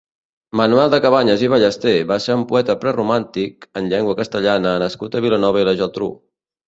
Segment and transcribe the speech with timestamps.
[0.59, 5.23] Manuel de Cabanyes i Ballester va ser un poeta preromàntic en llengua castellana nascut a
[5.27, 6.09] Vilanova i la Geltrú.